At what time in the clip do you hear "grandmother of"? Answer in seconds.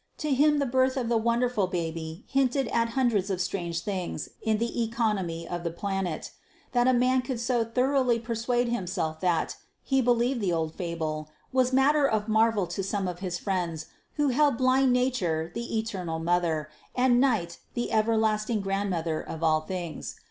18.59-19.43